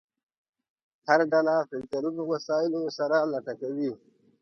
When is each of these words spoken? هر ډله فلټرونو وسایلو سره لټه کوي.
هر 1.07 1.19
ډله 1.31 1.53
فلټرونو 1.69 2.21
وسایلو 2.31 2.81
سره 2.97 3.15
لټه 3.33 3.53
کوي. 3.61 3.91